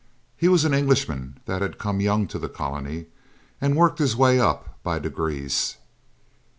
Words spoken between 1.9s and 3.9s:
young to the colony, and